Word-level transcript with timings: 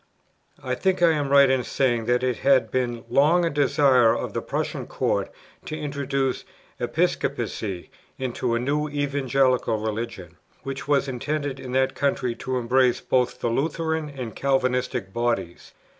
I 0.63 0.73
think 0.73 1.03
I 1.03 1.11
am 1.11 1.29
right 1.29 1.47
in 1.47 1.63
saying 1.63 2.05
that 2.05 2.23
it 2.23 2.37
had 2.37 2.71
been 2.71 3.03
long 3.07 3.45
a 3.45 3.51
desire 3.51 4.17
with 4.19 4.33
the 4.33 4.41
Prussian 4.41 4.87
Court 4.87 5.31
to 5.65 5.77
introduce 5.77 6.43
Episcopacy 6.79 7.91
into 8.17 8.51
the 8.51 8.59
new 8.59 8.89
Evangelical 8.89 9.77
Religion, 9.77 10.37
which 10.63 10.87
was 10.87 11.07
intended 11.07 11.59
in 11.59 11.73
that 11.73 11.93
country 11.93 12.33
to 12.37 12.57
embrace 12.57 12.99
both 12.99 13.41
the 13.41 13.49
Lutheran 13.51 14.09
and 14.09 14.35
Calvinistic 14.35 15.13
bodies. 15.13 15.71